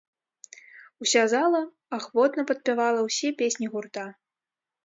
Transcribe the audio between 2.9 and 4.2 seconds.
ўсе песні гурта.